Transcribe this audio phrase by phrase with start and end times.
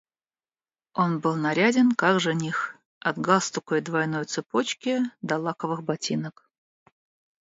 [0.95, 6.49] Он был наряден, как жених, от галстука и двойной цепочки до лаковых ботинок.